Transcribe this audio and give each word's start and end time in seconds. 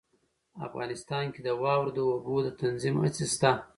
افغانستان 0.67 1.25
کې 1.33 1.41
د 1.43 1.49
واورو 1.61 1.95
د 1.97 1.99
اوبو 2.11 2.35
د 2.45 2.49
تنظیم 2.61 2.95
هڅې 3.03 3.25
شته. 3.33 3.51